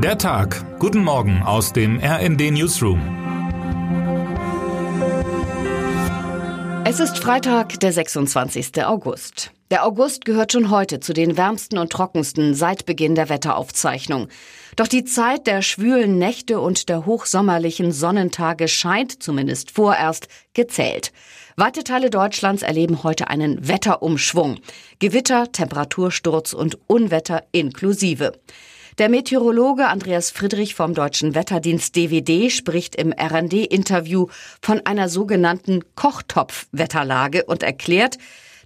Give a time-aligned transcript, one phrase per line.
[0.00, 0.78] Der Tag.
[0.78, 3.00] Guten Morgen aus dem RND Newsroom.
[6.84, 8.84] Es ist Freitag, der 26.
[8.84, 9.50] August.
[9.72, 14.28] Der August gehört schon heute zu den wärmsten und trockensten seit Beginn der Wetteraufzeichnung.
[14.76, 21.12] Doch die Zeit der schwülen Nächte und der hochsommerlichen Sonnentage scheint zumindest vorerst gezählt.
[21.56, 24.60] Weite Teile Deutschlands erleben heute einen Wetterumschwung.
[25.00, 28.34] Gewitter, Temperatursturz und Unwetter inklusive.
[28.98, 34.26] Der Meteorologe Andreas Friedrich vom Deutschen Wetterdienst DWD spricht im RND-Interview
[34.60, 38.18] von einer sogenannten Kochtopf-Wetterlage und erklärt,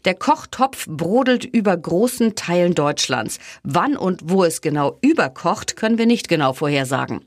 [0.07, 3.41] der Kochtopf brodelt über großen Teilen Deutschlands.
[3.63, 7.21] Wann und wo es genau überkocht, können wir nicht genau vorhersagen.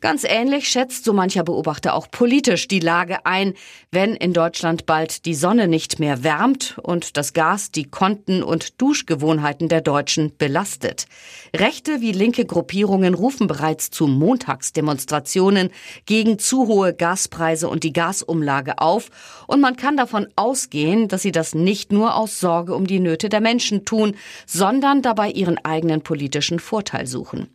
[0.00, 3.54] Ganz ähnlich schätzt so mancher Beobachter auch politisch die Lage ein,
[3.90, 8.80] wenn in Deutschland bald die Sonne nicht mehr wärmt und das Gas die Konten und
[8.80, 11.06] Duschgewohnheiten der Deutschen belastet.
[11.54, 15.70] Rechte wie linke Gruppierungen rufen bereits zu Montagsdemonstrationen
[16.06, 19.08] gegen zu hohe Gaspreise und die Gasumlage auf
[19.48, 23.28] und man kann davon ausgehen, dass sie das nicht nur aus Sorge um die Nöte
[23.28, 24.14] der Menschen tun,
[24.46, 27.48] sondern dabei ihren eigenen politischen Vorteil suchen.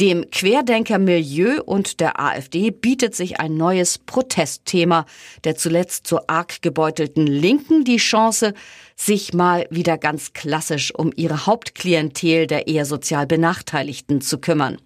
[0.00, 5.04] Dem Querdenker-Milieu und der AfD bietet sich ein neues Protestthema
[5.44, 8.54] der zuletzt so arg gebeutelten Linken die Chance,
[8.96, 14.78] sich mal wieder ganz klassisch um ihre Hauptklientel der eher sozial Benachteiligten zu kümmern.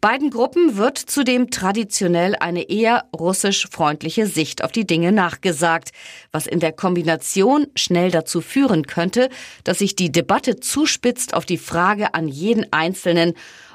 [0.00, 5.90] Beiden Gruppen wird zudem traditionell eine eher russisch freundliche Sicht auf die Dinge nachgesagt,
[6.30, 9.28] was in der Kombination schnell dazu führen könnte,
[9.64, 13.34] dass sich die Debatte zuspitzt auf die Frage an jeden Einzelnen,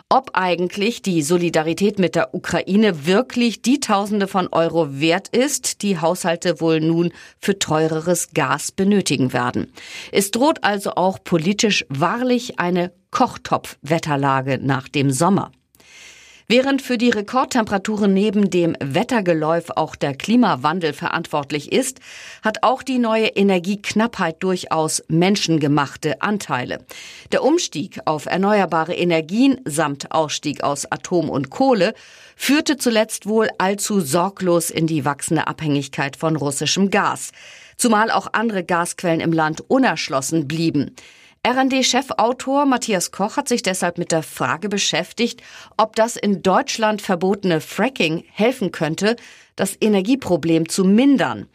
[0.10, 6.00] ob eigentlich die Solidarität mit der Ukraine wirklich die Tausende von Euro wert ist, die
[6.00, 9.74] Haushalte wohl nun für teureres Gas benötigen werden.
[10.12, 15.52] Es droht also auch politisch wahrlich eine Kochtopfwetterlage nach dem Sommer.
[16.50, 22.00] Während für die Rekordtemperaturen neben dem Wettergeläuf auch der Klimawandel verantwortlich ist,
[22.42, 26.86] hat auch die neue Energieknappheit durchaus menschengemachte Anteile.
[27.34, 31.94] Der Umstieg auf erneuerbare Energien samt Ausstieg aus Atom und Kohle
[32.38, 37.32] führte zuletzt wohl allzu sorglos in die wachsende Abhängigkeit von russischem Gas,
[37.76, 40.96] zumal auch andere Gasquellen im Land unerschlossen blieben.
[41.46, 45.42] RND-Chefautor Matthias Koch hat sich deshalb mit der Frage beschäftigt,
[45.78, 49.16] ob das in Deutschland verbotene Fracking helfen könnte,
[49.56, 51.48] das Energieproblem zu mindern.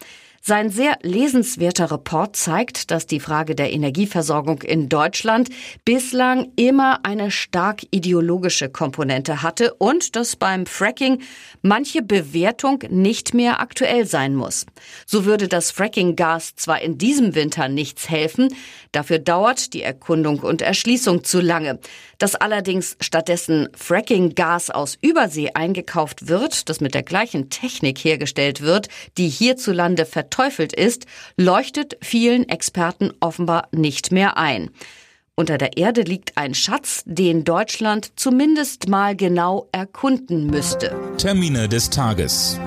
[0.44, 5.50] Sein sehr lesenswerter Report zeigt, dass die Frage der Energieversorgung in Deutschland
[5.84, 11.22] bislang immer eine stark ideologische Komponente hatte und dass beim Fracking
[11.62, 14.66] manche Bewertung nicht mehr aktuell sein muss.
[15.06, 18.53] So würde das Fracking-Gas zwar in diesem Winter nichts helfen,
[18.91, 21.78] dafür dauert die Erkundung und Erschließung zu lange.
[22.19, 28.88] Dass allerdings stattdessen Fracking-Gas aus Übersee eingekauft wird, das mit der gleichen Technik hergestellt wird,
[29.19, 31.06] die hierzulande verteufelt ist,
[31.37, 34.70] leuchtet vielen Experten offenbar nicht mehr ein.
[35.34, 40.94] Unter der Erde liegt ein Schatz, den Deutschland zumindest mal genau erkunden müsste.
[41.19, 42.59] Termine des Tages.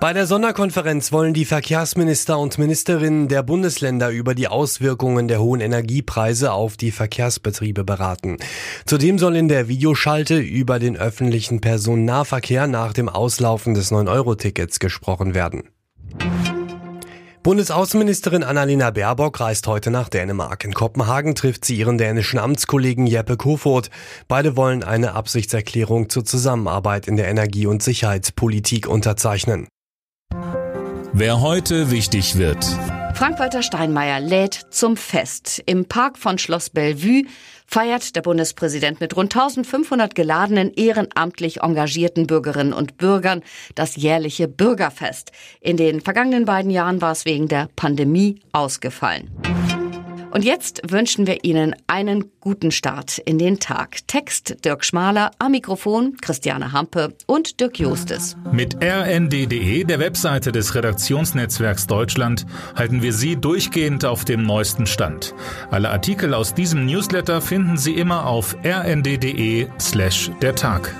[0.00, 5.60] Bei der Sonderkonferenz wollen die Verkehrsminister und Ministerinnen der Bundesländer über die Auswirkungen der hohen
[5.60, 8.36] Energiepreise auf die Verkehrsbetriebe beraten.
[8.86, 15.34] Zudem soll in der Videoschalte über den öffentlichen Personennahverkehr nach dem Auslaufen des 9-Euro-Tickets gesprochen
[15.34, 15.64] werden.
[17.48, 20.64] Bundesaußenministerin Annalena Baerbock reist heute nach Dänemark.
[20.64, 23.88] In Kopenhagen trifft sie ihren dänischen Amtskollegen Jeppe Kofod.
[24.28, 29.66] Beide wollen eine Absichtserklärung zur Zusammenarbeit in der Energie- und Sicherheitspolitik unterzeichnen.
[31.18, 32.64] Wer heute wichtig wird.
[33.14, 35.60] Frank-Walter Steinmeier lädt zum Fest.
[35.66, 37.24] Im Park von Schloss Bellevue
[37.66, 43.42] feiert der Bundespräsident mit rund 1500 geladenen ehrenamtlich engagierten Bürgerinnen und Bürgern
[43.74, 45.32] das jährliche Bürgerfest.
[45.60, 49.28] In den vergangenen beiden Jahren war es wegen der Pandemie ausgefallen.
[50.30, 54.06] Und jetzt wünschen wir Ihnen einen guten Start in den Tag.
[54.06, 58.36] Text Dirk Schmaler, am Mikrofon Christiane Hampe und Dirk Justes.
[58.52, 65.34] Mit rnd.de, der Webseite des Redaktionsnetzwerks Deutschland, halten wir Sie durchgehend auf dem neuesten Stand.
[65.70, 70.94] Alle Artikel aus diesem Newsletter finden Sie immer auf rnd.de slash der Tag.